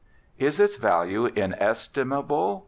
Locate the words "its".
0.59-0.77